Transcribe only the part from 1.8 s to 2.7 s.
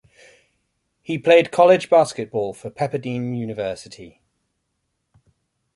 basketball